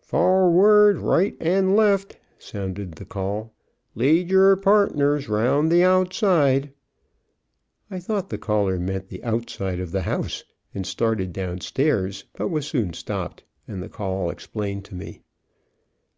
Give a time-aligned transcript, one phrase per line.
[0.00, 3.52] "Forward; right and left!" sounded the call.
[3.94, 6.72] "Lead yer partners round the outside!"
[7.90, 10.44] I thought the caller meant the outside of the house,
[10.74, 15.20] and started down stairs, but was soon stopped, and the call explained to me.